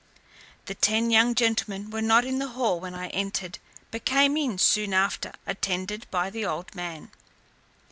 The 0.65 0.73
ten 0.73 1.11
young 1.11 1.35
gentlemen 1.35 1.91
were 1.91 2.01
not 2.01 2.25
in 2.25 2.39
the 2.39 2.47
hall 2.57 2.79
when 2.79 2.95
I 2.95 3.09
entered; 3.09 3.59
but 3.91 4.03
came 4.03 4.35
in 4.35 4.57
soon 4.57 4.95
after, 4.95 5.31
attended 5.45 6.07
by 6.09 6.31
the 6.31 6.43
old 6.43 6.73
man. 6.73 7.11